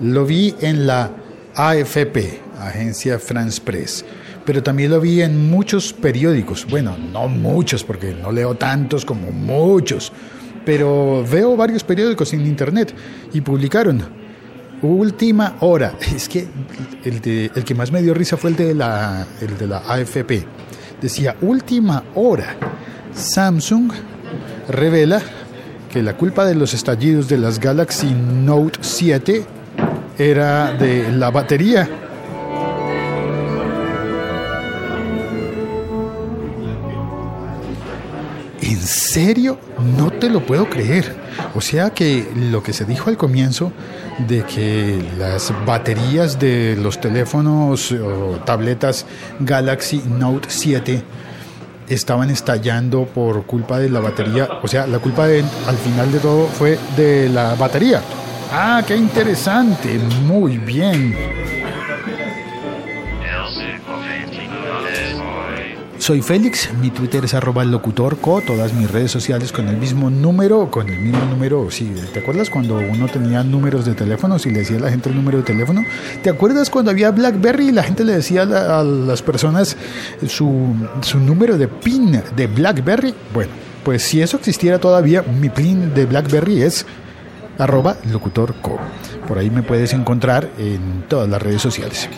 lo 0.00 0.24
vi 0.24 0.54
en 0.60 0.86
la 0.86 1.10
AFP, 1.54 2.40
Agencia 2.60 3.18
France 3.18 3.60
Press, 3.62 4.04
pero 4.44 4.62
también 4.62 4.90
lo 4.90 5.00
vi 5.00 5.22
en 5.22 5.50
muchos 5.50 5.92
periódicos. 5.92 6.66
Bueno, 6.68 6.96
no 7.12 7.28
muchos, 7.28 7.84
porque 7.84 8.14
no 8.14 8.32
leo 8.32 8.54
tantos 8.54 9.04
como 9.04 9.30
muchos, 9.30 10.12
pero 10.64 11.24
veo 11.30 11.56
varios 11.56 11.84
periódicos 11.84 12.32
en 12.32 12.46
internet 12.46 12.94
y 13.32 13.40
publicaron 13.40 14.02
última 14.82 15.56
hora. 15.60 15.94
Es 16.14 16.28
que 16.28 16.46
el, 17.04 17.50
el 17.54 17.64
que 17.64 17.74
más 17.74 17.90
me 17.90 18.02
dio 18.02 18.14
risa 18.14 18.36
fue 18.36 18.50
el 18.50 18.56
de, 18.56 18.74
la, 18.74 19.26
el 19.40 19.58
de 19.58 19.66
la 19.66 19.78
AFP. 19.78 20.44
Decía, 21.00 21.36
última 21.40 22.04
hora. 22.14 22.56
Samsung 23.12 23.90
revela 24.68 25.20
que 25.90 26.02
la 26.02 26.16
culpa 26.16 26.44
de 26.44 26.54
los 26.54 26.74
estallidos 26.74 27.28
de 27.28 27.38
las 27.38 27.58
Galaxy 27.58 28.14
Note 28.14 28.78
7 28.82 29.44
era 30.18 30.72
de 30.72 31.12
la 31.12 31.30
batería. 31.30 31.88
¿En 38.60 38.80
serio? 38.80 39.58
No 39.96 40.10
te 40.10 40.28
lo 40.28 40.44
puedo 40.44 40.68
creer. 40.68 41.16
O 41.54 41.60
sea 41.60 41.90
que 41.90 42.28
lo 42.34 42.62
que 42.62 42.72
se 42.72 42.84
dijo 42.84 43.08
al 43.08 43.16
comienzo 43.16 43.72
de 44.26 44.42
que 44.42 45.00
las 45.18 45.52
baterías 45.64 46.38
de 46.38 46.76
los 46.76 47.00
teléfonos 47.00 47.92
o 47.92 48.40
tabletas 48.44 49.06
Galaxy 49.40 50.02
Note 50.06 50.48
7 50.50 51.02
estaban 51.88 52.30
estallando 52.30 53.04
por 53.04 53.44
culpa 53.44 53.78
de 53.78 53.88
la 53.90 54.00
batería, 54.00 54.48
o 54.62 54.68
sea, 54.68 54.86
la 54.86 54.98
culpa 54.98 55.26
de, 55.26 55.44
al 55.66 55.76
final 55.76 56.12
de 56.12 56.18
todo 56.18 56.46
fue 56.46 56.78
de 56.96 57.28
la 57.28 57.54
batería. 57.54 58.00
Ah, 58.52 58.82
qué 58.86 58.96
interesante, 58.96 59.98
muy 60.26 60.58
bien. 60.58 61.57
Soy 66.08 66.22
Félix, 66.22 66.70
mi 66.80 66.88
Twitter 66.88 67.22
es 67.26 67.34
arroba 67.34 67.66
locutorco, 67.66 68.40
todas 68.40 68.72
mis 68.72 68.90
redes 68.90 69.10
sociales 69.10 69.52
con 69.52 69.68
el 69.68 69.76
mismo 69.76 70.08
número, 70.08 70.70
con 70.70 70.88
el 70.88 70.98
mismo 71.00 71.22
número, 71.26 71.70
sí, 71.70 71.94
¿te 72.14 72.20
acuerdas 72.20 72.48
cuando 72.48 72.78
uno 72.78 73.08
tenía 73.08 73.44
números 73.44 73.84
de 73.84 73.92
teléfonos 73.92 74.46
y 74.46 74.50
le 74.50 74.60
decía 74.60 74.78
a 74.78 74.80
la 74.80 74.90
gente 74.90 75.10
el 75.10 75.16
número 75.16 75.36
de 75.36 75.44
teléfono? 75.44 75.84
¿Te 76.22 76.30
acuerdas 76.30 76.70
cuando 76.70 76.90
había 76.90 77.10
BlackBerry 77.10 77.68
y 77.68 77.72
la 77.72 77.82
gente 77.82 78.04
le 78.04 78.14
decía 78.14 78.44
a, 78.44 78.82
las 78.82 79.20
personas 79.20 79.76
su, 80.26 80.74
su 81.02 81.18
número 81.20 81.58
de 81.58 81.68
PIN 81.68 82.22
de 82.34 82.46
BlackBerry? 82.46 83.14
Bueno, 83.34 83.52
pues 83.84 84.02
si 84.02 84.22
eso 84.22 84.38
existiera 84.38 84.78
todavía, 84.78 85.20
mi 85.20 85.50
PIN 85.50 85.92
de 85.92 86.06
BlackBerry 86.06 86.62
es 86.62 86.86
arroba 87.58 87.98
locutorco. 88.10 88.78
Por 89.26 89.36
ahí 89.36 89.50
me 89.50 89.62
puedes 89.62 89.92
encontrar 89.92 90.48
en 90.56 91.04
todas 91.06 91.28
las 91.28 91.42
redes 91.42 91.60
sociales. 91.60 92.08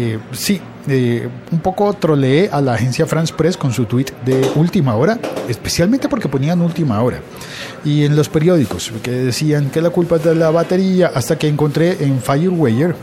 Eh, 0.00 0.16
sí, 0.30 0.60
eh, 0.86 1.28
un 1.50 1.58
poco 1.58 1.92
troleé 1.92 2.48
a 2.52 2.60
la 2.60 2.74
agencia 2.74 3.04
France 3.04 3.34
Press 3.36 3.56
con 3.56 3.72
su 3.72 3.84
tweet 3.86 4.06
de 4.24 4.48
última 4.54 4.94
hora, 4.94 5.18
especialmente 5.48 6.08
porque 6.08 6.28
ponían 6.28 6.60
última 6.60 7.02
hora. 7.02 7.20
Y 7.84 8.04
en 8.04 8.14
los 8.14 8.28
periódicos, 8.28 8.92
que 9.02 9.10
decían 9.10 9.70
que 9.70 9.82
la 9.82 9.90
culpa 9.90 10.14
es 10.14 10.22
de 10.22 10.36
la 10.36 10.52
batería, 10.52 11.10
hasta 11.12 11.36
que 11.36 11.48
encontré 11.48 12.04
en 12.04 12.20
Firewire 12.20 12.94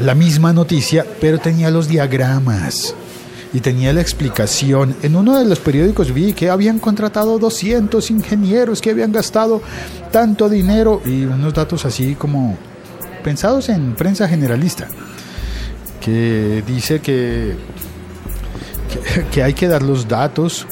la 0.00 0.14
misma 0.14 0.54
noticia, 0.54 1.04
pero 1.20 1.38
tenía 1.38 1.70
los 1.70 1.88
diagramas 1.88 2.94
y 3.52 3.60
tenía 3.60 3.92
la 3.92 4.00
explicación. 4.00 4.96
En 5.02 5.14
uno 5.14 5.38
de 5.38 5.44
los 5.44 5.58
periódicos 5.58 6.14
vi 6.14 6.32
que 6.32 6.48
habían 6.48 6.78
contratado 6.78 7.38
200 7.38 8.10
ingenieros 8.10 8.80
que 8.80 8.92
habían 8.92 9.12
gastado 9.12 9.60
tanto 10.10 10.48
dinero 10.48 11.02
y 11.04 11.24
unos 11.24 11.52
datos 11.52 11.84
así 11.84 12.14
como 12.14 12.56
pensados 13.22 13.68
en 13.68 13.94
prensa 13.94 14.26
generalista 14.26 14.88
que 16.02 16.62
dice 16.66 17.00
que, 17.00 17.54
que, 19.30 19.42
hay 19.42 19.54
que 19.54 19.68
dar 19.68 19.82
los 19.82 20.08
datos 20.08 20.66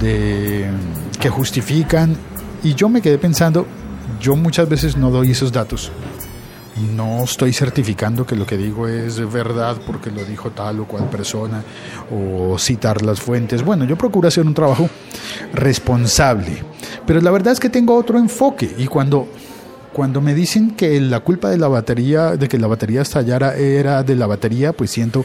de, 0.00 0.66
que 1.18 1.30
justifican 1.30 2.16
y 2.62 2.74
yo 2.74 2.88
me 2.88 3.00
quedé 3.00 3.18
pensando, 3.18 3.66
yo 4.20 4.36
muchas 4.36 4.68
veces 4.68 4.96
no 4.96 5.10
doy 5.10 5.30
esos 5.30 5.50
datos. 5.52 5.90
No 6.96 7.22
estoy 7.22 7.52
certificando 7.52 8.26
que 8.26 8.34
lo 8.34 8.46
que 8.46 8.56
digo 8.56 8.88
es 8.88 9.32
verdad 9.32 9.76
porque 9.86 10.10
lo 10.10 10.24
dijo 10.24 10.50
tal 10.50 10.80
o 10.80 10.86
cual 10.86 11.08
persona 11.08 11.62
o 12.10 12.58
citar 12.58 13.02
las 13.02 13.20
fuentes. 13.20 13.62
Bueno, 13.62 13.84
yo 13.84 13.96
procuro 13.96 14.26
hacer 14.26 14.44
un 14.44 14.54
trabajo 14.54 14.90
responsable, 15.52 16.64
pero 17.06 17.20
la 17.20 17.30
verdad 17.30 17.52
es 17.52 17.60
que 17.60 17.70
tengo 17.70 17.94
otro 17.96 18.18
enfoque 18.18 18.74
y 18.76 18.86
cuando 18.86 19.28
cuando 19.94 20.20
me 20.20 20.34
dicen 20.34 20.72
que 20.72 21.00
la 21.00 21.20
culpa 21.20 21.48
de 21.48 21.56
la 21.56 21.68
batería, 21.68 22.36
de 22.36 22.48
que 22.48 22.58
la 22.58 22.66
batería 22.66 23.02
estallara 23.02 23.54
era 23.54 24.02
de 24.02 24.16
la 24.16 24.26
batería, 24.26 24.72
pues 24.72 24.90
siento 24.90 25.24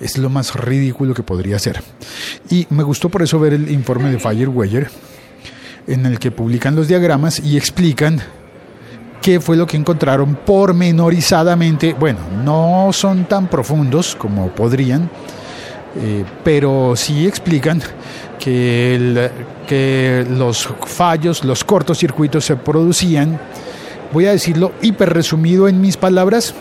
es 0.00 0.18
lo 0.18 0.28
más 0.28 0.56
ridículo 0.56 1.14
que 1.14 1.22
podría 1.22 1.58
ser. 1.58 1.80
Y 2.50 2.66
me 2.70 2.82
gustó 2.82 3.08
por 3.08 3.22
eso 3.22 3.38
ver 3.38 3.54
el 3.54 3.70
informe 3.70 4.10
de 4.10 4.18
Firewire, 4.18 4.88
en 5.86 6.04
el 6.04 6.18
que 6.18 6.32
publican 6.32 6.74
los 6.74 6.88
diagramas 6.88 7.38
y 7.38 7.56
explican 7.56 8.20
qué 9.22 9.38
fue 9.40 9.56
lo 9.56 9.68
que 9.68 9.76
encontraron 9.76 10.34
pormenorizadamente. 10.34 11.94
Bueno, 11.94 12.18
no 12.44 12.90
son 12.92 13.26
tan 13.26 13.46
profundos 13.46 14.16
como 14.16 14.48
podrían, 14.48 15.08
eh, 15.96 16.24
pero 16.42 16.96
sí 16.96 17.24
explican 17.24 17.80
que, 18.40 19.30
que 19.68 20.26
los 20.28 20.68
fallos, 20.86 21.44
los 21.44 21.62
cortocircuitos 21.62 22.44
se 22.44 22.56
producían 22.56 23.38
Voy 24.10 24.24
a 24.24 24.30
decirlo 24.30 24.72
hiper 24.80 25.12
resumido 25.12 25.68
en 25.68 25.82
mis 25.82 25.98
palabras, 25.98 26.54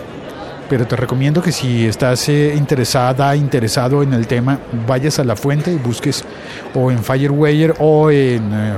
pero 0.69 0.85
te 0.85 0.97
recomiendo 0.97 1.41
que 1.41 1.53
si 1.53 1.85
estás 1.85 2.27
eh, 2.27 2.53
interesada, 2.57 3.33
interesado 3.37 4.03
en 4.03 4.11
el 4.11 4.27
tema, 4.27 4.59
vayas 4.85 5.19
a 5.19 5.23
la 5.23 5.37
fuente 5.37 5.71
y 5.71 5.77
busques 5.77 6.25
o 6.75 6.91
en 6.91 7.01
Firewire 7.01 7.73
o 7.79 8.11
en 8.11 8.51
eh, 8.53 8.73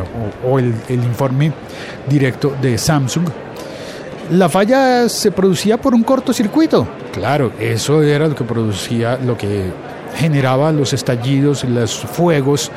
o, 0.48 0.60
el, 0.60 0.76
informe 0.90 1.52
directo 2.08 2.56
de 2.62 2.78
Samsung. 2.78 3.28
La 4.34 4.48
falla 4.50 5.10
se 5.10 5.32
producía 5.32 5.78
por 5.78 5.96
un 5.96 6.04
cortocircuito. 6.04 6.88
Claro, 7.12 7.52
eso 7.60 8.04
era 8.04 8.28
lo 8.28 8.36
que 8.36 8.44
producía, 8.44 9.18
lo 9.18 9.36
que 9.36 9.72
generaba 10.16 10.72
los 10.72 10.94
estallidos, 10.94 11.64
los 11.64 11.96
fuegos 11.96 12.70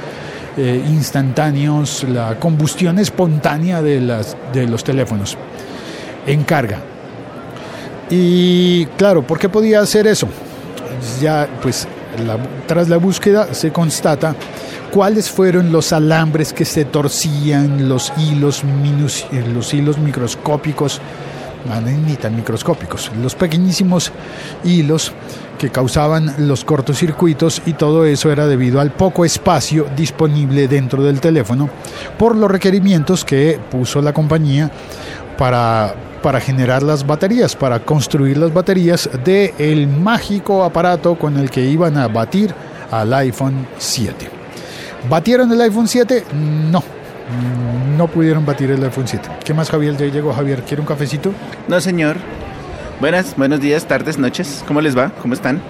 eh, 0.57 0.83
instantáneos, 0.89 2.05
la 2.05 2.39
combustión 2.39 2.99
espontánea 2.99 3.83
de, 3.83 4.01
las, 4.01 4.39
de 4.55 4.67
los 4.67 4.83
teléfonos 4.83 5.37
en 6.27 6.45
carga. 6.45 6.79
Y 8.11 8.87
claro, 8.99 9.23
¿por 9.23 9.39
qué 9.39 9.49
podía 9.49 9.81
hacer 9.81 10.07
eso? 10.07 10.29
Ya, 11.21 11.49
pues, 11.63 11.89
tras 12.67 12.89
la 12.89 12.99
búsqueda 12.99 13.55
se 13.55 13.73
constata 13.73 14.37
cuáles 14.93 15.31
fueron 15.31 15.73
los 15.73 15.93
alambres 15.93 16.53
que 16.53 16.65
se 16.65 16.85
torcían, 16.85 17.89
los 17.89 18.13
hilos, 18.19 18.63
eh, 19.33 19.45
los 19.53 19.73
hilos 19.73 19.99
microscópicos, 19.99 21.01
ni 22.07 22.17
tan 22.17 22.37
microscópicos, 22.37 23.11
los 23.21 23.35
pequeñísimos 23.35 24.13
hilos 24.65 25.13
que 25.59 25.71
causaban 25.71 26.35
los 26.39 26.65
cortocircuitos 26.65 27.63
y 27.67 27.75
todo 27.75 28.05
eso 28.05 28.33
era 28.33 28.47
debido 28.47 28.81
al 28.81 28.91
poco 28.91 29.25
espacio 29.25 29.87
disponible 29.97 30.67
dentro 30.67 31.03
del 31.05 31.21
teléfono 31.21 31.71
por 32.19 32.35
los 32.37 32.51
requerimientos 32.51 33.25
que 33.25 33.61
puso 33.71 34.03
la 34.03 34.13
compañía 34.13 34.71
para 35.39 35.95
para 36.23 36.41
generar 36.41 36.83
las 36.83 37.07
baterías, 37.07 37.57
para 37.57 37.81
construir 37.81 38.39
las 38.39 38.55
baterías 38.55 39.11
del 39.25 39.53
el 39.59 39.89
mágico 39.89 40.65
aparato 40.65 41.17
con 41.17 41.37
el 41.37 41.51
que 41.51 41.65
iban 41.65 41.99
a 41.99 42.09
batir 42.09 42.55
al 42.91 43.13
iPhone 43.15 43.67
7. 43.79 44.29
¿Batieron 45.11 45.51
el 45.53 45.61
iPhone 45.61 45.89
7? 45.89 46.25
No. 46.71 46.83
No 47.97 48.09
pudieron 48.09 48.47
batir 48.47 48.71
el 48.71 48.83
iPhone 48.85 49.07
7. 49.07 49.29
¿Qué 49.45 49.53
más, 49.53 49.71
Javier? 49.71 49.97
Ya 49.97 50.07
llegó 50.07 50.33
Javier. 50.33 50.63
¿Quiere 50.63 50.81
un 50.81 50.87
cafecito? 50.87 51.33
No, 51.69 51.81
señor. 51.81 52.17
Buenas, 53.01 53.37
buenos 53.37 53.61
días, 53.61 53.87
tardes, 53.87 54.19
noches. 54.19 54.65
¿Cómo 54.67 54.81
les 54.81 54.97
va? 54.97 55.11
¿Cómo 55.21 55.35
están? 55.35 55.61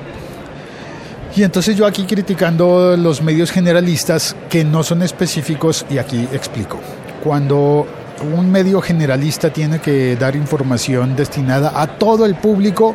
Y 1.34 1.44
entonces 1.44 1.76
yo 1.76 1.86
aquí 1.86 2.04
criticando 2.04 2.94
los 2.96 3.22
medios 3.22 3.50
generalistas 3.50 4.36
que 4.50 4.64
no 4.64 4.82
son 4.82 5.02
específicos 5.02 5.86
y 5.88 5.96
aquí 5.96 6.28
explico. 6.32 6.78
Cuando 7.24 7.86
un 8.20 8.50
medio 8.50 8.80
generalista 8.80 9.52
tiene 9.52 9.80
que 9.80 10.16
dar 10.16 10.36
información 10.36 11.16
destinada 11.16 11.72
a 11.80 11.86
todo 11.86 12.26
el 12.26 12.34
público, 12.34 12.94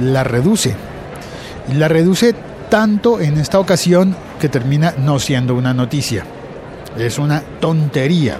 la 0.00 0.24
reduce. 0.24 0.74
La 1.74 1.88
reduce 1.88 2.34
tanto 2.68 3.20
en 3.20 3.38
esta 3.38 3.58
ocasión 3.58 4.16
que 4.40 4.48
termina 4.48 4.94
no 4.98 5.18
siendo 5.18 5.54
una 5.54 5.74
noticia. 5.74 6.24
Es 6.98 7.18
una 7.18 7.42
tontería. 7.60 8.38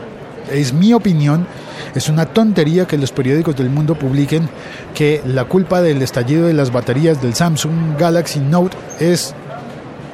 Es 0.50 0.72
mi 0.72 0.92
opinión. 0.92 1.46
Es 1.94 2.08
una 2.08 2.26
tontería 2.26 2.86
que 2.86 2.98
los 2.98 3.12
periódicos 3.12 3.56
del 3.56 3.70
mundo 3.70 3.98
publiquen 3.98 4.48
que 4.94 5.22
la 5.26 5.44
culpa 5.44 5.80
del 5.82 6.02
estallido 6.02 6.46
de 6.46 6.54
las 6.54 6.70
baterías 6.72 7.22
del 7.22 7.34
Samsung 7.34 7.96
Galaxy 7.98 8.40
Note 8.40 8.76
es 9.00 9.34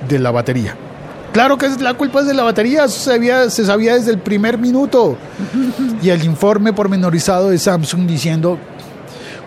de 0.08 0.18
la 0.18 0.30
batería. 0.30 0.76
Claro 1.32 1.56
que 1.56 1.68
la 1.80 1.94
culpa 1.94 2.20
es 2.20 2.26
de 2.26 2.34
la 2.34 2.42
batería, 2.42 2.86
se 2.88 3.00
sabía, 3.00 3.48
se 3.48 3.64
sabía 3.64 3.94
desde 3.94 4.10
el 4.10 4.18
primer 4.18 4.58
minuto. 4.58 5.16
Y 6.02 6.10
el 6.10 6.24
informe 6.24 6.74
pormenorizado 6.74 7.48
de 7.48 7.58
Samsung 7.58 8.06
diciendo 8.06 8.58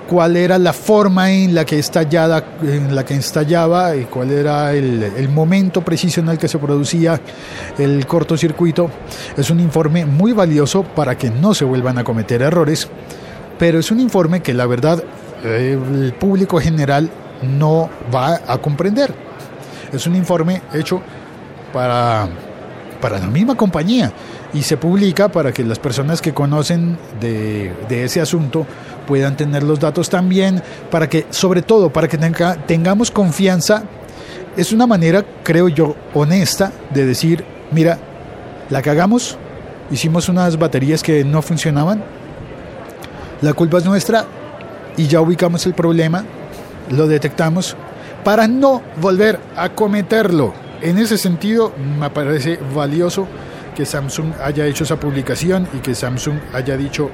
cuál 0.10 0.36
era 0.36 0.58
la 0.58 0.74
forma 0.74 1.32
en 1.32 1.54
la 1.54 1.64
que 1.64 1.78
estallada, 1.78 2.44
en 2.64 2.96
la 2.96 3.06
que 3.06 3.16
estallaba 3.16 3.96
y 3.96 4.06
cuál 4.06 4.32
era 4.32 4.74
el, 4.74 5.04
el, 5.04 5.30
momento 5.30 5.82
preciso 5.82 6.22
en 6.22 6.30
el 6.30 6.38
que 6.40 6.48
se 6.48 6.58
producía 6.58 7.22
el 7.78 8.08
cortocircuito. 8.08 8.90
Es 9.38 9.52
un 9.52 9.60
informe 9.60 10.06
muy 10.06 10.34
valioso 10.34 10.84
para 10.84 11.16
que 11.16 11.30
no 11.30 11.54
se 11.54 11.66
vuelvan 11.66 12.00
a 12.00 12.04
cometer 12.04 12.42
errores, 12.42 12.88
pero 13.60 13.80
es 13.80 13.92
un 13.92 14.00
informe 14.00 14.42
que 14.42 14.56
la 14.56 14.66
verdad 14.66 15.04
el 15.44 16.14
público 16.20 16.60
general 16.60 17.12
no 17.44 17.90
va 18.14 18.42
a 18.48 18.58
comprender. 18.58 19.14
Es 19.94 20.08
un 20.08 20.16
informe 20.16 20.62
hecho 20.74 21.02
para, 21.76 22.30
para 23.02 23.20
la 23.20 23.28
misma 23.28 23.56
compañía 23.56 24.10
y 24.54 24.62
se 24.62 24.78
publica 24.78 25.28
para 25.28 25.52
que 25.52 25.62
las 25.62 25.78
personas 25.78 26.22
que 26.22 26.34
conocen 26.34 26.98
de, 27.20 27.74
de 27.90 28.06
ese 28.06 28.22
asunto 28.22 28.66
puedan 29.06 29.36
tener 29.36 29.62
los 29.62 29.82
datos 29.82 30.10
también, 30.10 30.64
para 30.90 31.10
que, 31.10 31.26
sobre 31.32 31.62
todo, 31.62 31.92
para 31.92 32.08
que 32.08 32.18
tenga, 32.18 32.56
tengamos 32.66 33.12
confianza. 33.12 33.84
Es 34.56 34.72
una 34.72 34.88
manera, 34.88 35.26
creo 35.44 35.68
yo, 35.68 35.98
honesta 36.14 36.72
de 36.94 37.06
decir, 37.06 37.44
mira, 37.72 38.00
la 38.70 38.82
cagamos, 38.82 39.38
hicimos 39.92 40.30
unas 40.30 40.58
baterías 40.58 41.04
que 41.04 41.26
no 41.26 41.42
funcionaban, 41.42 42.02
la 43.42 43.52
culpa 43.52 43.80
es 43.80 43.86
nuestra 43.86 44.24
y 44.96 45.08
ya 45.08 45.20
ubicamos 45.20 45.66
el 45.66 45.74
problema, 45.74 46.24
lo 46.90 47.06
detectamos, 47.06 47.76
para 48.24 48.48
no 48.48 48.82
volver 49.02 49.38
a 49.58 49.68
cometerlo. 49.68 50.65
En 50.82 50.98
ese 50.98 51.18
sentido, 51.18 51.74
me 52.00 52.10
parece 52.10 52.60
valioso 52.74 53.28
que 53.76 53.86
Samsung 53.86 54.34
haya 54.42 54.66
hecho 54.66 54.84
esa 54.84 55.00
publicación 55.00 55.68
y 55.74 55.78
que 55.80 55.96
Samsung 55.96 56.38
haya 56.54 56.78
dicho 56.78 57.10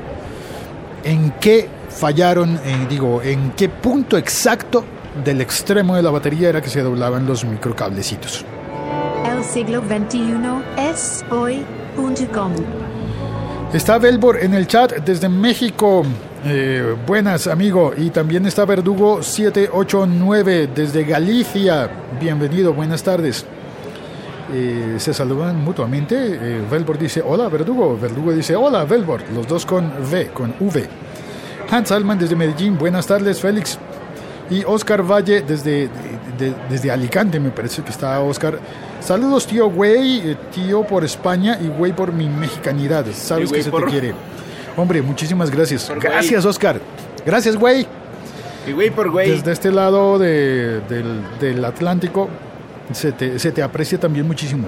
en 1.04 1.32
qué 1.40 1.68
fallaron, 1.90 2.60
en, 2.64 2.88
digo, 2.88 3.22
en 3.22 3.52
qué 3.52 3.70
punto 3.70 4.18
exacto 4.18 4.84
del 5.24 5.42
extremo 5.42 5.96
de 5.96 6.04
la 6.04 6.12
batería 6.12 6.50
era 6.50 6.62
que 6.62 6.70
se 6.70 6.82
doblaban 6.82 7.26
los 7.26 7.44
microcablecitos. 7.44 8.46
El 9.26 9.44
siglo 9.44 9.82
XXI 9.82 10.34
es 10.78 11.26
hoy.com. 11.30 12.54
Está 13.74 13.98
Belbor 13.98 14.38
en 14.42 14.54
el 14.54 14.68
chat 14.68 14.94
desde 15.00 15.30
México. 15.30 16.04
Eh, 16.44 16.96
buenas, 17.06 17.48
amigo. 17.48 17.94
Y 17.96 18.10
también 18.10 18.46
está 18.46 18.66
Verdugo 18.66 19.22
789 19.22 20.70
desde 20.74 21.04
Galicia. 21.04 21.90
Bienvenido, 22.20 22.74
buenas 22.74 23.04
tardes. 23.04 23.46
Eh, 24.54 24.96
se 24.98 25.14
saludan 25.14 25.64
mutuamente. 25.64 26.16
Eh, 26.18 26.62
Velbor 26.70 26.98
dice 26.98 27.22
hola, 27.24 27.48
Verdugo. 27.48 27.98
Verdugo 28.00 28.32
dice 28.32 28.56
hola, 28.56 28.86
Velbor. 28.86 29.22
Los 29.34 29.48
dos 29.48 29.66
con 29.66 29.86
V, 29.86 30.30
con 30.30 30.56
V. 30.60 30.88
Hans 31.70 31.92
Alman 31.92 32.18
desde 32.18 32.36
Medellín. 32.36 32.78
Buenas 32.78 33.06
tardes, 33.06 33.40
Félix. 33.40 33.78
Y 34.50 34.64
Oscar 34.66 35.04
Valle 35.04 35.44
desde, 35.44 35.90
de, 36.38 36.54
desde 36.70 36.92
Alicante, 36.92 37.40
me 37.40 37.52
parece 37.52 37.84
que 37.84 37.92
está 37.92 38.20
Oscar. 38.20 38.60
Saludos, 39.00 39.48
tío 39.48 39.70
güey, 39.70 40.36
tío 40.54 40.84
por 40.84 41.06
España 41.06 41.58
y 41.62 41.68
güey 41.68 41.94
por 41.94 42.12
mi 42.12 42.28
mexicanidad. 42.28 43.06
Sabes 43.14 43.52
que 43.52 43.64
se 43.64 43.72
por... 43.72 43.86
te 43.86 43.92
quiere. 43.92 44.14
Hombre, 44.82 45.00
muchísimas 45.04 45.52
gracias. 45.52 45.84
Por 45.84 46.00
gracias, 46.00 46.44
Oscar. 46.44 46.82
Gracias, 47.24 47.56
güey. 47.56 47.86
Y 48.68 48.72
güey 48.72 48.90
por 48.90 49.12
güey. 49.12 49.30
Desde 49.30 49.52
este 49.52 49.72
lado 49.72 50.18
de, 50.18 50.82
del, 50.90 51.22
del, 51.40 51.64
Atlántico 51.64 52.30
se 52.92 53.12
te, 53.12 53.38
se 53.38 53.52
te 53.52 53.62
aprecia 53.62 54.00
también 54.00 54.26
muchísimo. 54.26 54.68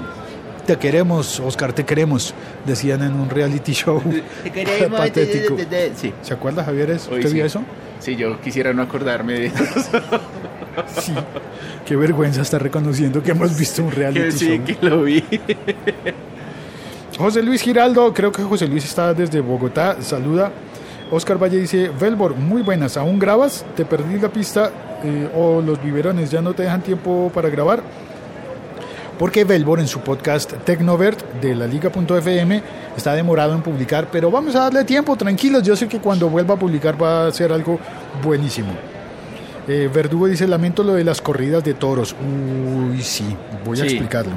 Te 0.68 0.78
queremos, 0.78 1.40
Oscar, 1.40 1.74
te 1.74 1.84
queremos, 1.84 2.36
decían 2.64 3.02
en 3.02 3.14
un 3.14 3.28
reality 3.28 3.74
show 3.74 4.02
te 4.44 4.52
queremos, 4.52 5.00
patético. 5.00 5.56
Te, 5.56 5.66
te, 5.66 5.92
sí. 5.96 6.14
¿Se 6.22 6.36
acuerda, 6.36 6.64
Javier? 6.64 6.92
¿Usted 6.92 7.28
sí. 7.28 7.34
vio 7.34 7.46
eso? 7.46 7.64
Sí, 8.00 8.16
yo 8.16 8.40
quisiera 8.40 8.72
no 8.72 8.84
acordarme 8.84 9.34
de 9.34 9.46
eso. 9.48 9.64
sí. 11.02 11.14
Qué 11.88 11.96
vergüenza 11.96 12.44
estar 12.44 12.62
reconociendo 12.62 13.24
que 13.24 13.32
hemos 13.32 13.58
visto 13.58 13.84
un 13.84 13.92
reality 13.94 14.26
que 14.26 14.32
sí, 14.32 14.58
show. 14.58 14.66
que 14.66 14.78
lo 14.86 15.02
vi. 15.02 15.24
José 17.18 17.44
Luis 17.44 17.62
Giraldo, 17.62 18.12
creo 18.12 18.32
que 18.32 18.42
José 18.42 18.68
Luis 18.68 18.84
está 18.86 19.14
desde 19.14 19.40
Bogotá, 19.40 19.98
saluda. 20.02 20.52
Oscar 21.12 21.42
Valle 21.42 21.60
dice, 21.60 21.90
Velbor, 21.90 22.36
muy 22.36 22.64
buenas, 22.64 22.98
¿aún 22.98 23.20
grabas? 23.20 23.64
¿Te 23.76 23.86
perdí 23.86 24.20
la 24.20 24.30
pista 24.30 24.72
eh, 25.04 25.30
o 25.36 25.62
los 25.62 25.82
biberones 25.82 26.32
ya 26.32 26.42
no 26.42 26.54
te 26.54 26.64
dejan 26.64 26.82
tiempo 26.82 27.32
para 27.32 27.50
grabar? 27.50 27.84
Porque 29.20 29.44
Velbor 29.44 29.80
en 29.80 29.88
su 29.88 30.00
podcast 30.00 30.54
Tecnovert 30.66 31.40
de 31.40 31.54
la 31.54 31.68
Liga.fm 31.68 32.64
está 32.98 33.14
demorado 33.14 33.54
en 33.54 33.62
publicar, 33.62 34.08
pero 34.12 34.32
vamos 34.32 34.56
a 34.56 34.62
darle 34.62 34.84
tiempo, 34.84 35.16
tranquilos, 35.16 35.62
yo 35.62 35.76
sé 35.76 35.88
que 35.88 36.00
cuando 36.00 36.30
vuelva 36.30 36.56
a 36.56 36.58
publicar 36.58 37.02
va 37.02 37.28
a 37.28 37.32
ser 37.32 37.54
algo 37.54 37.80
buenísimo. 38.24 38.74
Eh, 39.68 39.90
Verdugo 39.94 40.28
dice, 40.28 40.48
lamento 40.48 40.84
lo 40.84 40.94
de 40.94 41.04
las 41.04 41.22
corridas 41.22 41.64
de 41.64 41.74
toros. 41.74 42.16
Uy, 42.20 43.02
sí, 43.02 43.36
voy 43.64 43.80
a 43.80 43.84
explicarlo. 43.84 44.34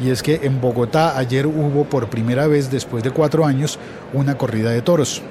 Y 0.00 0.10
es 0.10 0.22
que 0.22 0.40
en 0.42 0.60
Bogotá 0.60 1.18
ayer 1.18 1.46
hubo 1.46 1.84
por 1.84 2.08
primera 2.08 2.46
vez 2.46 2.70
después 2.70 3.02
de 3.02 3.10
cuatro 3.10 3.44
años 3.44 3.78
una 4.12 4.38
corrida 4.38 4.70
de 4.70 4.82
toros. 4.82 5.22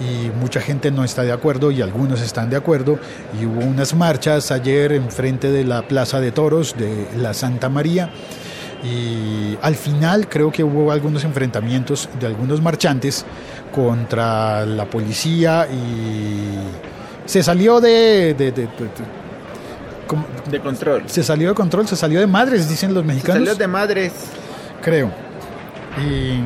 Y 0.00 0.30
mucha 0.40 0.60
gente 0.60 0.90
no 0.90 1.04
está 1.04 1.22
de 1.22 1.32
acuerdo 1.32 1.70
y 1.70 1.82
algunos 1.82 2.20
están 2.20 2.50
de 2.50 2.56
acuerdo. 2.56 2.98
Y 3.40 3.46
hubo 3.46 3.60
unas 3.60 3.94
marchas 3.94 4.50
ayer 4.52 4.92
enfrente 4.92 5.50
de 5.50 5.64
la 5.64 5.82
Plaza 5.82 6.20
de 6.20 6.32
Toros 6.32 6.76
de 6.76 7.08
la 7.16 7.34
Santa 7.34 7.68
María. 7.68 8.10
Y 8.84 9.56
al 9.60 9.74
final 9.76 10.28
creo 10.28 10.50
que 10.50 10.64
hubo 10.64 10.90
algunos 10.90 11.24
enfrentamientos 11.24 12.08
de 12.18 12.26
algunos 12.26 12.60
marchantes 12.60 13.24
contra 13.72 14.66
la 14.66 14.86
policía 14.86 15.68
y 15.70 16.91
se 17.26 17.42
salió 17.42 17.80
de, 17.80 18.34
de- 18.34 18.52
de- 18.52 18.52
de- 18.52 18.66
de- 18.66 19.22
como- 20.06 20.26
De 20.50 20.60
control. 20.60 21.04
se 21.06 21.22
salió 21.22 21.48
de 21.50 21.54
control, 21.54 21.86
se 21.88 21.96
salió 21.96 22.20
de 22.20 22.26
madres, 22.26 22.68
dicen 22.68 22.92
los 22.94 23.04
mexicanos. 23.04 23.38
Salió 23.38 23.54
de 23.54 23.66
madres. 23.66 24.12
Creo. 24.82 25.10
Y 26.04 26.40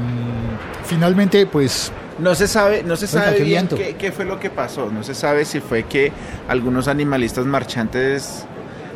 finalmente, 0.85 1.47
pues, 1.47 1.91
No 2.19 2.35
se 2.35 2.49
sabe, 2.49 2.83
no 2.83 2.97
se 2.97 3.07
sabe 3.07 3.37
qué 3.37 3.43
bien 3.45 3.69
qué, 3.69 3.95
qué 3.97 4.11
fue 4.13 4.25
lo 4.25 4.41
que 4.41 4.51
pasó. 4.51 4.91
No 4.91 5.03
se 5.03 5.15
sabe 5.15 5.45
si 5.45 5.61
fue 5.61 5.83
que 5.85 6.13
algunos 6.49 6.89
animalistas 6.89 7.45
marchantes 7.47 8.45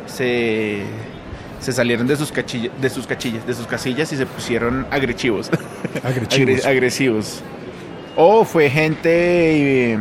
se, 0.07 0.83
se 1.59 1.71
salieron 1.71 2.07
de 2.07 2.15
sus 2.17 2.31
cachillas, 2.31 2.71
de 2.81 2.89
sus 2.89 3.05
cachillas, 3.07 3.45
de 3.45 3.53
sus 3.53 3.67
casillas 3.67 4.11
y 4.11 4.17
se 4.17 4.25
pusieron 4.25 4.85
agresivos. 4.91 5.49
agresivos. 6.03 6.59
Agre- 6.61 6.65
agresivos. 6.65 7.41
O 8.17 8.43
fue 8.43 8.69
gente 8.69 9.93
eh, 9.93 9.99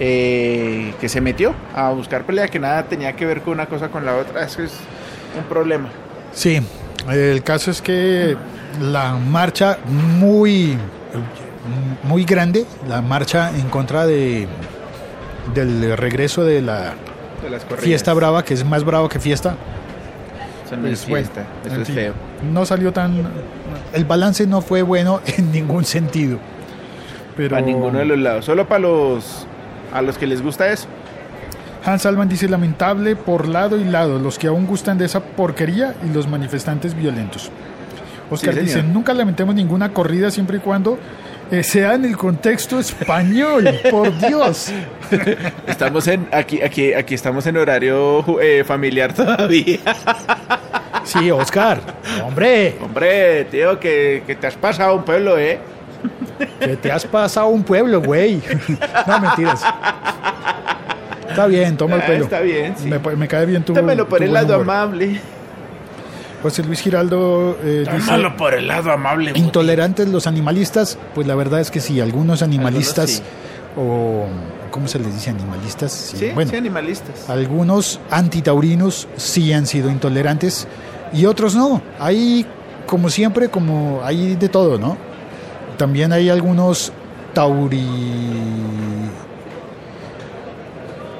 eh, 0.00 0.94
que 1.00 1.08
se 1.08 1.20
metió 1.20 1.54
a 1.74 1.90
buscar 1.90 2.24
pelea 2.24 2.48
que 2.48 2.58
nada 2.58 2.84
tenía 2.84 3.14
que 3.14 3.26
ver 3.26 3.42
con 3.42 3.54
una 3.54 3.66
cosa 3.66 3.88
con 3.88 4.04
la 4.04 4.16
otra. 4.16 4.44
Eso 4.44 4.62
es 4.62 4.72
un 5.36 5.44
problema. 5.44 5.88
Sí, 6.32 6.60
el 7.10 7.42
caso 7.42 7.70
es 7.70 7.82
que 7.82 8.36
la 8.80 9.14
marcha 9.14 9.78
muy, 9.88 10.76
muy 12.04 12.24
grande, 12.24 12.64
la 12.88 13.02
marcha 13.02 13.50
en 13.50 13.68
contra 13.68 14.06
de 14.06 14.46
del 15.54 15.96
regreso 15.96 16.44
de 16.44 16.60
la 16.60 16.94
De 17.42 17.48
las 17.50 17.64
corridas. 17.64 17.84
fiesta 17.84 18.12
brava, 18.14 18.44
que 18.44 18.52
es 18.54 18.64
más 18.64 18.84
bravo 18.84 19.08
que 19.08 19.18
fiesta, 19.18 19.56
Eso 20.66 20.76
no 20.76 20.86
es 20.88 21.00
pues, 21.00 21.08
bueno, 21.08 21.26
fiesta. 21.26 21.46
Eso 21.64 21.74
en 21.74 21.80
es 21.80 21.86
fin, 21.86 21.96
feo. 21.96 22.14
no 22.52 22.66
salió 22.66 22.92
tan, 22.92 23.26
el 23.94 24.04
balance 24.04 24.46
no 24.46 24.60
fue 24.60 24.82
bueno 24.82 25.20
en 25.38 25.50
ningún 25.50 25.84
sentido. 25.86 26.38
Pero 27.36 27.50
Para 27.50 27.62
ninguno 27.64 27.98
de 28.00 28.04
los 28.04 28.18
lados. 28.18 28.44
Solo 28.44 28.68
para 28.68 28.80
los 28.80 29.46
a 29.92 30.02
los 30.02 30.18
que 30.18 30.26
les 30.26 30.42
gusta 30.42 30.70
eso. 30.70 30.86
Hans 31.84 32.06
Alman 32.06 32.28
dice 32.28 32.48
lamentable 32.48 33.16
por 33.16 33.48
lado 33.48 33.78
y 33.78 33.84
lado, 33.84 34.18
los 34.18 34.38
que 34.38 34.48
aún 34.48 34.66
gustan 34.66 34.98
de 34.98 35.06
esa 35.06 35.20
porquería 35.20 35.94
y 36.04 36.12
los 36.12 36.28
manifestantes 36.28 36.94
violentos. 36.94 37.50
Oscar 38.30 38.54
Sí, 38.54 38.60
dice, 38.60 38.82
nunca 38.82 39.14
lamentemos 39.14 39.54
ninguna 39.54 39.92
corrida 39.92 40.30
siempre 40.30 40.58
y 40.58 40.60
cuando 40.60 40.98
eh, 41.50 41.62
sea 41.62 41.94
en 41.94 42.04
el 42.04 42.16
contexto 42.16 42.78
español, 42.78 43.70
por 43.90 44.16
Dios. 44.18 44.70
Estamos 45.66 46.06
en 46.08 46.28
aquí 46.30 46.60
aquí 46.60 46.92
aquí 46.92 47.14
estamos 47.14 47.46
en 47.46 47.56
horario 47.56 48.38
eh, 48.40 48.64
familiar 48.64 49.14
todavía. 49.14 49.78
Sí, 51.04 51.30
Oscar, 51.30 51.80
hombre, 52.24 52.76
Hombre, 52.82 53.46
tío, 53.46 53.80
que, 53.80 54.24
que 54.26 54.34
te 54.34 54.46
has 54.46 54.56
pasado 54.56 54.94
un 54.94 55.04
pueblo, 55.04 55.38
¿eh? 55.38 55.58
Que 56.60 56.76
te 56.76 56.90
has 56.92 57.04
pasado 57.06 57.48
un 57.48 57.62
pueblo, 57.62 58.00
güey. 58.02 58.40
No, 59.06 59.20
mentiras. 59.20 59.62
Está 61.28 61.46
bien, 61.46 61.76
toma 61.76 61.96
el 61.96 62.02
Ah, 62.02 62.06
pelo. 62.06 62.24
está 62.24 62.40
bien, 62.40 62.74
sí. 62.76 62.88
Me, 62.88 62.98
me 63.16 63.28
cae 63.28 63.46
bien 63.46 63.62
tu 63.64 63.72
Tómelo 63.74 64.08
por 64.08 64.18
tu 64.18 64.24
el 64.24 64.32
lado 64.32 64.54
humor. 64.58 64.62
amable. 64.62 65.20
José 66.42 66.62
Luis 66.62 66.80
Giraldo 66.80 67.58
eh, 67.62 67.84
dice... 67.92 68.06
Tómalo 68.06 68.36
por 68.36 68.54
el 68.54 68.68
lado 68.68 68.90
amable. 68.92 69.32
Intolerantes 69.34 70.08
los 70.08 70.26
animalistas, 70.26 70.98
pues 71.14 71.26
la 71.26 71.34
verdad 71.34 71.60
es 71.60 71.70
que 71.70 71.80
sí, 71.80 72.00
algunos 72.00 72.42
animalistas 72.42 73.10
sí. 73.10 73.22
o 73.76 74.26
¿cómo 74.70 74.86
se 74.88 74.98
les 75.00 75.12
dice 75.14 75.30
animalistas? 75.30 75.92
Sí, 75.92 76.16
Sí, 76.16 76.30
bueno, 76.34 76.50
sí, 76.50 76.56
animalistas. 76.56 77.28
algunos 77.28 78.00
antitaurinos 78.10 79.08
sí 79.16 79.52
han 79.52 79.66
sido 79.66 79.90
intolerantes 79.90 80.66
y 81.12 81.26
otros 81.26 81.54
no. 81.56 81.82
Hay 81.98 82.46
como 82.86 83.10
siempre 83.10 83.48
como 83.48 84.00
hay 84.04 84.34
de 84.36 84.48
todo, 84.48 84.78
¿no? 84.78 84.96
También 85.78 86.12
hay 86.12 86.28
algunos 86.28 86.92
tauri 87.32 87.86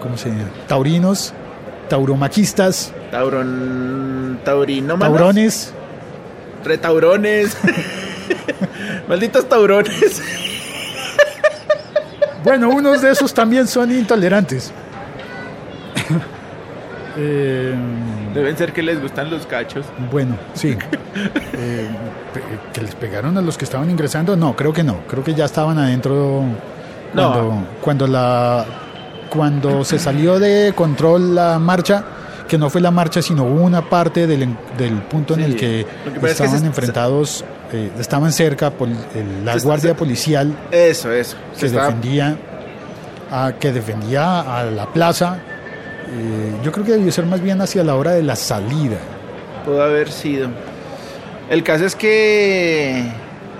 ¿cómo 0.02 0.16
se 0.18 0.28
llama? 0.28 0.50
Taurinos, 0.66 1.32
tauromaquistas, 1.88 2.92
Tauron. 3.10 4.40
Taurino, 4.44 4.98
taurones. 4.98 5.72
Retaurones. 6.64 7.56
Malditos 9.08 9.48
taurones. 9.48 10.22
Bueno, 12.44 12.70
unos 12.70 13.02
de 13.02 13.10
esos 13.10 13.32
también 13.32 13.66
son 13.66 13.90
intolerantes. 13.90 14.72
Eh, 17.20 17.74
Deben 18.34 18.56
ser 18.56 18.72
que 18.72 18.82
les 18.82 19.00
gustan 19.02 19.30
los 19.30 19.44
cachos. 19.46 19.84
bueno, 20.10 20.36
sí. 20.54 20.76
Eh, 21.60 21.88
¿Que 22.72 22.80
les 22.82 22.94
pegaron 22.94 23.36
a 23.36 23.42
los 23.42 23.58
que 23.58 23.64
estaban 23.64 23.90
ingresando? 23.90 24.36
No, 24.36 24.54
creo 24.54 24.72
que 24.72 24.84
no. 24.84 24.98
Creo 25.08 25.24
que 25.24 25.34
ya 25.34 25.46
estaban 25.46 25.76
adentro 25.78 26.44
cuando, 27.12 27.42
No. 27.42 27.64
cuando, 27.80 28.06
la, 28.06 28.64
cuando 29.28 29.84
se 29.84 29.98
salió 29.98 30.38
de 30.38 30.72
control 30.76 31.34
la 31.34 31.58
marcha, 31.58 32.04
que 32.46 32.56
no 32.56 32.70
fue 32.70 32.80
la 32.80 32.92
marcha, 32.92 33.20
sino 33.22 33.42
hubo 33.42 33.62
una 33.64 33.82
parte 33.82 34.28
del, 34.28 34.46
punto 35.10 35.34
en 35.34 35.40
el 35.40 35.56
que, 35.56 35.84
Lo 36.06 36.12
que 36.12 36.20
pasa 36.20 36.32
es 36.32 36.36
que 36.38 36.44
estaban 36.44 36.60
se- 36.60 36.66
enfrentados, 36.66 37.44
eh, 37.72 37.90
estaban 37.98 38.32
cerca 38.32 38.70
pol- 38.70 38.90
el- 39.16 39.44
la 39.44 39.58
Se- 39.58 39.66
guardia 39.66 39.96
policial 39.96 40.52
Eso, 40.70 41.10
eso. 41.10 41.36
Se 41.54 41.60
que 41.60 41.66
estaba- 41.66 41.86
defendía 41.88 42.36
a, 43.32 43.52
que 43.58 43.72
defendía 43.72 44.40
a 44.60 44.64
la 44.64 44.86
plaza. 44.86 45.38
Eh, 46.10 46.52
yo 46.64 46.72
creo 46.72 46.84
que 46.86 46.92
debió 46.92 47.12
ser 47.12 47.26
más 47.26 47.40
bien 47.40 47.60
hacia 47.60 47.84
la 47.84 47.94
hora 47.94 48.12
de 48.12 48.22
la 48.22 48.36
salida. 48.36 48.96
Pudo 49.64 49.82
haber 49.82 50.10
sido. 50.10 50.48
El 51.50 51.62
caso 51.62 51.84
es 51.86 51.94
que 51.96 53.04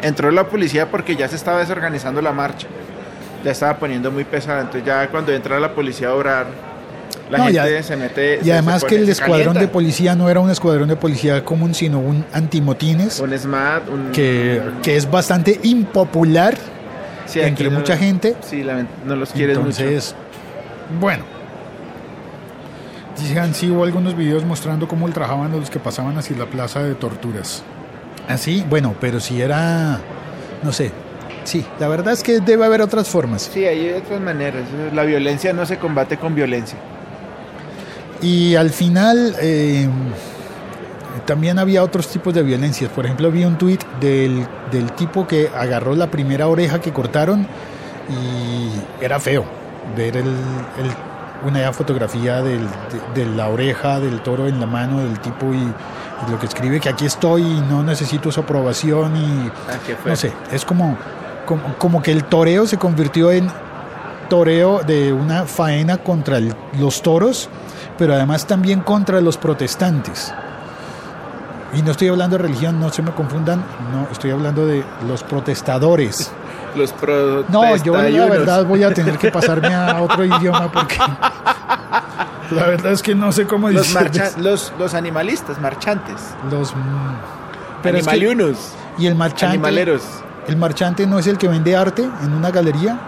entró 0.03 0.31
la 0.31 0.45
policía 0.49 0.91
porque 0.91 1.17
ya 1.17 1.29
se 1.29 1.37
estaba 1.37 1.59
desorganizando 1.61 2.21
la 2.23 2.33
marcha. 2.33 2.67
Ya 3.45 3.51
estaba 3.53 3.77
poniendo 3.79 4.11
muy 4.11 4.25
pesada. 4.25 4.61
Entonces 4.61 4.85
ya 4.85 5.09
cuando 5.09 5.33
entra 5.33 5.61
la 5.61 5.75
policía 5.75 6.09
a 6.09 6.15
orar, 6.15 6.47
la 7.31 7.39
No, 7.39 7.45
gente 7.45 7.55
ya- 7.77 7.83
se 7.83 7.97
mete. 7.97 8.39
Y 8.41 8.45
se- 8.47 8.53
además 8.53 8.81
se 8.81 8.87
que 8.87 8.97
el 8.97 9.09
escuadrón 9.09 9.55
de 9.59 9.69
policía 9.69 10.15
no 10.15 10.29
era 10.31 10.41
un 10.41 10.51
escuadrón 10.51 10.89
de 10.89 10.97
policía 10.97 11.45
común, 11.45 11.75
sino 11.75 11.99
un 12.01 12.25
antimotines, 12.33 13.21
Un 13.21 13.33
SMAT, 13.39 13.89
un... 13.91 14.13
que, 14.13 14.61
que 14.83 14.97
es 14.97 15.11
bastante 15.11 15.61
impopular 15.63 16.55
Sí, 17.27 17.41
entre 17.41 17.71
no- 17.71 17.79
mucha 17.79 17.97
gente. 17.97 18.35
Sí, 18.41 18.65
no 19.05 19.15
los 19.17 19.31
quieres 19.33 19.59
mucho. 19.59 19.83
Entonces, 19.83 20.15
bueno. 20.99 21.25
Sí, 23.53 23.71
hubo 23.71 23.85
algunos 23.85 24.17
videos 24.17 24.45
mostrando 24.45 24.87
cómo 24.87 25.09
trabajaban 25.11 25.51
los 25.53 25.71
que 25.71 25.79
pasaban 25.79 26.17
hacia 26.19 26.37
la 26.37 26.47
plaza 26.47 26.83
de 26.83 26.95
torturas. 26.95 27.63
Así, 28.29 28.65
bueno, 28.69 28.95
pero 29.01 29.19
si 29.21 29.41
era, 29.41 30.01
no 30.63 30.73
sé. 30.73 30.93
Sí, 31.45 31.65
la 31.81 31.89
verdad 31.89 32.13
es 32.13 32.23
que 32.23 32.41
debe 32.41 32.65
haber 32.67 32.83
otras 32.83 33.09
formas. 33.09 33.51
Sí, 33.53 33.65
hay 33.65 33.91
otras 33.91 34.21
maneras. 34.21 34.65
La 34.93 35.03
violencia 35.03 35.53
no 35.53 35.65
se 35.67 35.79
combate 35.79 36.19
con 36.19 36.35
violencia. 36.35 36.79
Y 38.21 38.55
al 38.55 38.71
final 38.71 39.35
eh, 39.41 39.89
también 41.27 41.59
había 41.59 41.83
otros 41.83 42.09
tipos 42.09 42.35
de 42.35 42.43
violencias. 42.43 42.91
Por 42.91 43.05
ejemplo, 43.07 43.31
vi 43.31 43.45
un 43.45 43.57
tuit 43.57 43.83
del, 44.01 44.47
del 44.71 44.93
tipo 44.93 45.27
que 45.27 45.49
agarró 45.57 45.95
la 45.97 46.11
primera 46.11 46.49
oreja 46.49 46.81
que 46.81 46.93
cortaron 46.93 47.47
y 48.11 49.05
era 49.05 49.19
feo 49.19 49.45
ver 49.97 50.19
el, 50.19 50.27
el- 50.27 51.08
una 51.45 51.73
fotografía 51.73 52.43
del- 52.43 52.67
de, 53.15 53.25
de 53.25 53.37
la 53.37 53.49
oreja 53.49 54.01
del 54.01 54.21
toro 54.21 54.47
en 54.49 54.59
la 54.61 54.67
mano 54.67 54.99
del 55.01 55.19
tipo 55.21 55.47
y, 55.53 55.57
y 55.59 56.31
lo 56.31 56.39
que 56.39 56.47
escribe 56.47 56.81
que 56.81 56.89
aquí 56.89 57.07
estoy 57.07 57.43
y 57.43 57.61
no 57.69 57.83
necesito 57.83 58.33
su 58.33 58.41
aprobación 58.41 59.17
y 59.17 59.49
Ah, 59.69 59.79
no 60.11 60.17
sé, 60.17 60.33
es 60.53 60.65
como, 60.65 60.97
como, 61.47 61.63
como 61.79 62.03
que 62.03 62.11
el 62.13 62.25
toreo 62.25 62.67
se 62.67 62.77
convirtió 62.77 63.31
en 63.31 63.49
toreo 64.29 64.81
de 64.87 65.13
una 65.13 65.45
faena 65.45 65.99
contra 65.99 66.39
el- 66.39 66.55
los 66.79 67.03
toros, 67.03 67.49
pero 67.97 68.15
además 68.15 68.47
también 68.47 68.81
contra 68.81 69.21
los 69.21 69.37
protestantes. 69.39 70.35
Y 71.75 71.83
no 71.83 71.91
estoy 71.93 72.09
hablando 72.09 72.37
de 72.39 72.43
religión, 72.45 72.81
no 72.81 72.91
se 72.91 73.03
me 73.03 73.11
confundan, 73.13 73.63
no, 73.93 74.09
estoy 74.11 74.31
hablando 74.31 74.67
de 74.67 74.83
los 75.07 75.23
protestadores. 75.23 76.33
Los 76.77 76.93
pro 76.93 77.45
No, 77.49 77.77
yo 77.77 77.95
la 77.97 78.27
verdad 78.27 78.65
voy 78.65 78.83
a 78.85 78.93
tener 78.93 79.19
que 79.19 79.31
pasarme 79.31 79.75
a 79.75 80.01
otro 80.03 80.25
idioma 80.25 80.71
porque 80.71 80.97
la 82.51 82.67
verdad 82.67 82.93
es 82.93 83.03
que 83.03 83.15
no 83.15 83.33
sé 83.33 83.47
cómo 83.47 83.69
Los, 83.71 83.93
decir 83.93 83.95
marcha- 84.11 84.39
los, 84.39 84.73
los 84.79 84.95
animalistas, 84.95 85.61
marchantes. 85.61 86.35
los 86.51 86.75
mm, 86.75 86.79
pero 87.83 87.99
es 87.99 88.07
que- 88.07 88.11
y 88.99 89.07
el 89.07 89.15
marchante 89.15 89.55
Animaleros. 89.57 90.03
el 90.47 90.57
marchante 90.57 91.07
no 91.07 91.19
es 91.19 91.27
el 91.27 91.39
que 91.39 91.49
vende 91.49 91.77
arte 91.77 92.03
en 92.23 92.33
una 92.35 92.51
galería 92.51 92.99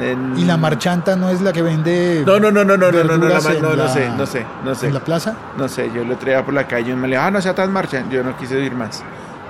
En- 0.00 0.34
y 0.38 0.44
la 0.44 0.56
marchanta 0.58 1.16
no 1.16 1.30
es 1.30 1.40
la 1.40 1.52
que 1.52 1.62
vende 1.62 2.22
No, 2.26 2.38
no, 2.38 2.50
no, 2.50 2.64
no, 2.64 2.76
no, 2.76 2.90
no, 2.92 3.02
no, 3.04 3.16
no, 3.16 3.28
la- 3.28 3.40
no, 3.40 3.60
no 3.60 3.74
la- 3.76 3.88
sé, 3.88 4.10
no 4.16 4.26
sé, 4.26 4.44
no 4.64 4.74
sé. 4.74 4.86
en 4.88 4.94
la 4.94 5.00
plaza 5.00 5.34
No 5.56 5.68
sé, 5.68 5.90
yo 5.94 6.04
lo 6.04 6.16
traía 6.16 6.44
por 6.44 6.52
la 6.54 6.66
calle 6.66 6.92
y 6.92 6.94
me 6.96 7.08
le 7.08 7.16
ah, 7.16 7.30
no 7.30 7.40
sea 7.40 7.54
tan 7.54 7.72
marchante. 7.72 8.14
Yo 8.14 8.22
no 8.22 8.36
quise 8.36 8.58
ir 8.60 8.74
más. 8.74 9.02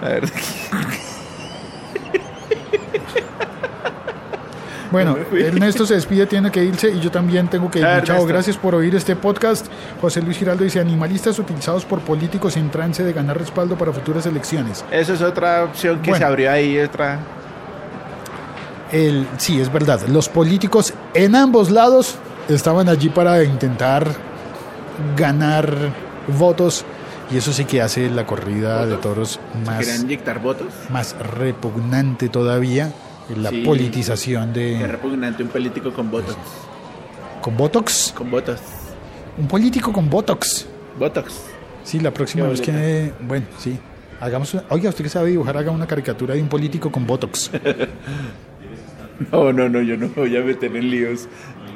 La 0.02 0.08
verdad. 0.08 0.30
Bueno. 4.90 5.16
Ernesto 5.32 5.86
se 5.86 5.94
despide, 5.94 6.26
tiene 6.26 6.50
que 6.50 6.62
irse 6.64 6.90
y 6.90 7.00
yo 7.00 7.10
también 7.10 7.48
tengo 7.48 7.70
que 7.70 7.80
irme. 7.80 8.02
Chao, 8.04 8.24
gracias 8.26 8.56
por 8.56 8.74
oír 8.74 8.94
este 8.94 9.16
podcast. 9.16 9.66
José 10.00 10.22
Luis 10.22 10.38
Giraldo 10.38 10.64
dice, 10.64 10.80
animalistas 10.80 11.38
utilizados 11.38 11.84
por 11.84 12.00
políticos 12.00 12.56
en 12.56 12.70
trance 12.70 13.02
de 13.02 13.12
ganar 13.12 13.38
respaldo 13.38 13.76
para 13.76 13.92
futuras 13.92 14.26
elecciones. 14.26 14.84
Eso 14.90 15.14
es 15.14 15.22
otra 15.22 15.64
opción 15.64 16.00
que 16.02 16.10
Bueno. 16.10 16.18
se 16.18 16.24
abrió 16.24 16.50
ahí, 16.52 16.78
otra. 16.78 17.18
El, 18.92 19.26
sí, 19.38 19.60
es 19.60 19.72
verdad, 19.72 20.00
los 20.08 20.28
políticos 20.28 20.94
en 21.14 21.34
ambos 21.34 21.70
lados 21.72 22.14
estaban 22.48 22.88
allí 22.88 23.08
para 23.08 23.42
intentar 23.42 24.06
ganar 25.16 25.74
votos 26.38 26.84
y 27.30 27.36
eso 27.38 27.52
sí 27.52 27.64
que 27.64 27.82
hace 27.82 28.08
la 28.08 28.24
corrida 28.24 28.86
de 28.86 28.96
toros 28.98 29.40
¿Querían 29.52 29.64
más, 29.76 30.00
inyectar 30.00 30.40
votos? 30.40 30.68
más 30.90 31.16
repugnante 31.18 32.28
todavía, 32.28 32.92
la 33.34 33.50
Sí. 33.50 33.62
politización 33.64 34.52
de... 34.52 34.86
repugnante 34.86 35.42
un 35.42 35.48
político 35.48 35.92
con 35.92 36.10
votos. 36.10 36.36
¿Con 37.42 37.56
Botox? 37.56 38.12
Con 38.16 38.30
votos. 38.30 38.60
Un 39.38 39.46
político 39.48 39.92
con 39.92 40.08
Botox. 40.10 40.66
Botox. 40.98 41.42
Sí, 41.84 42.00
la 42.00 42.10
próxima 42.12 42.46
vez 42.48 42.60
que... 42.60 43.12
Bueno, 43.20 43.46
sí. 43.58 43.78
Hagamos 44.20 44.54
una- 44.54 44.64
Oiga, 44.70 44.88
usted 44.90 45.04
que 45.04 45.10
sabe 45.10 45.30
dibujar, 45.30 45.56
haga 45.56 45.70
una 45.70 45.86
caricatura 45.86 46.34
de 46.34 46.42
un 46.42 46.48
político 46.48 46.90
con 46.90 47.06
Botox. 47.06 47.50
No, 49.32 49.50
no, 49.52 49.68
no, 49.68 49.80
yo 49.80 49.96
no 49.96 50.08
me 50.08 50.14
voy 50.14 50.36
a 50.36 50.42
meter 50.42 50.76
en 50.76 50.90
líos 50.90 51.26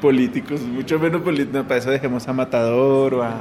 políticos, 0.03 0.61
mucho 0.61 0.99
menos 0.99 1.23
políticos. 1.23 1.65
para 1.67 1.81
eso 1.81 1.91
dejemos 1.91 2.29
a 2.29 2.33
Matador 2.35 3.15
o 3.15 3.23
a. 3.23 3.35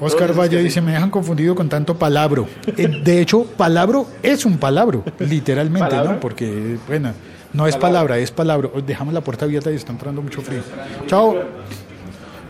Oscar 0.00 0.32
Valle 0.38 0.62
dice, 0.62 0.80
me 0.80 0.92
dejan 0.92 1.10
confundido 1.10 1.54
con 1.54 1.68
tanto 1.68 1.94
palabro. 1.96 2.46
Eh, 2.76 2.88
De 3.04 3.20
hecho, 3.20 3.44
palabro 3.44 4.06
es 4.22 4.44
un 4.46 4.58
palabro, 4.58 5.04
literalmente, 5.18 5.88
¿Palabra? 5.90 6.12
¿no? 6.14 6.20
Porque, 6.20 6.78
bueno, 6.88 7.12
no 7.52 7.66
es 7.66 7.76
palabra, 7.76 8.18
es 8.18 8.30
palabra. 8.30 8.70
Dejamos 8.86 9.12
la 9.14 9.20
puerta 9.20 9.44
abierta 9.44 9.70
y 9.70 9.74
está 9.76 9.92
entrando 9.92 10.22
mucho 10.22 10.40
frío. 10.40 10.62
Chao. 11.06 11.36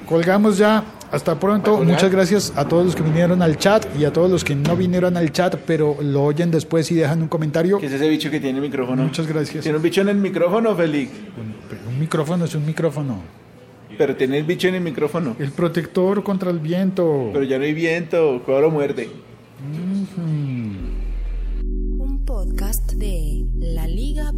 Colgamos 0.07 0.59
ya. 0.59 0.85
Hasta 1.13 1.41
pronto. 1.41 1.79
Muchas 1.79 2.09
gracias 2.13 2.53
a 2.55 2.67
todos 2.69 2.87
los 2.87 2.95
que 2.95 3.03
vinieron 3.03 3.43
al 3.43 3.59
chat 3.59 3.85
y 3.99 4.05
a 4.05 4.13
todos 4.13 4.31
los 4.31 4.45
que 4.45 4.55
no 4.55 4.77
vinieron 4.77 5.17
al 5.17 5.33
chat, 5.33 5.57
pero 5.67 5.97
lo 6.01 6.23
oyen 6.23 6.53
después 6.53 6.89
y 6.93 6.95
dejan 6.95 7.21
un 7.23 7.27
comentario. 7.27 7.79
¿Qué 7.79 7.87
es 7.87 7.93
ese 7.93 8.09
bicho 8.09 8.31
que 8.31 8.39
tiene 8.39 8.59
el 8.59 8.63
micrófono? 8.65 9.03
Muchas 9.03 9.27
gracias. 9.27 9.65
Tiene 9.65 9.79
un 9.79 9.83
bicho 9.83 10.03
en 10.03 10.09
el 10.11 10.19
micrófono, 10.19 10.73
Félix. 10.77 11.11
Un, 11.37 11.93
un 11.95 11.99
micrófono 11.99 12.45
es 12.45 12.55
un 12.55 12.65
micrófono. 12.65 13.19
Pero 14.01 14.17
tiene 14.17 14.39
el 14.39 14.45
bicho 14.45 14.67
en 14.67 14.77
el 14.77 14.81
micrófono. 14.81 15.37
El 15.39 15.53
protector 15.53 16.23
contra 16.23 16.51
el 16.51 16.59
viento. 16.59 17.29
Pero 17.35 17.45
ya 17.45 17.59
no 17.59 17.65
hay 17.65 17.75
viento, 17.75 18.41
cuadro 18.47 18.63
lo 18.63 18.71
muerde. 18.71 19.11
Un 21.99 22.25
podcast 22.25 22.93
de 22.93 23.45
laliga.fm. 23.59 24.31